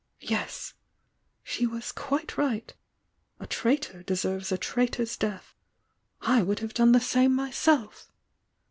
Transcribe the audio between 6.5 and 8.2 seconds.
have done the same myself!"